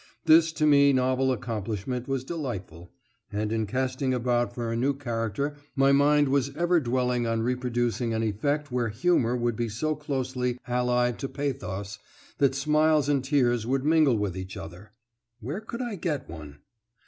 [0.25, 2.91] This to me novel accomplishment was delightful,
[3.31, 8.11] and in casting about for a new character my mind was ever dwelling on reproducing
[8.11, 11.99] an effect where humour would be so closely allied to pathos
[12.39, 14.91] that smiles and tears should mingle with each other.
[15.39, 16.61] Where could I get one?